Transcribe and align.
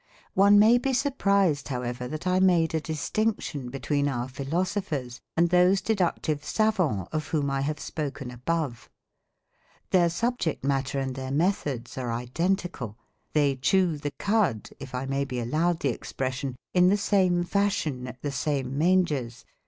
One 0.33 0.57
may 0.57 0.79
be 0.79 0.93
surprised, 0.93 1.67
however, 1.67 2.07
that 2.07 2.25
I 2.25 2.39
made 2.39 2.73
a 2.73 2.81
distinction 2.81 3.69
between 3.69 4.07
our 4.07 4.27
philosophers 4.27 5.21
and 5.37 5.47
those 5.51 5.79
deductive 5.79 6.43
savants 6.43 7.07
of 7.11 7.27
whom 7.27 7.51
I 7.51 7.61
have 7.61 7.79
spoken 7.79 8.31
above. 8.31 8.89
Their 9.91 10.09
subject 10.09 10.63
matter 10.63 10.97
and 10.97 11.13
their 11.13 11.29
methods 11.29 11.99
are 11.99 12.11
identical. 12.11 12.97
They 13.33 13.55
chew 13.57 13.95
the 13.97 14.09
cud 14.17 14.71
if 14.79 14.95
I 14.95 15.05
may 15.05 15.23
be 15.23 15.39
allowed 15.39 15.81
the 15.81 15.89
expression 15.89 16.55
in 16.73 16.89
the 16.89 16.97
same 16.97 17.43
fashion 17.43 18.07
at 18.07 18.23
the 18.23 18.31
same 18.31 18.75
mangers. 18.79 19.45